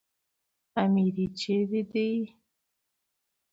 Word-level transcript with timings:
اميري 0.83 1.25
چيري 1.39 1.81
دئ؟ 1.91 2.13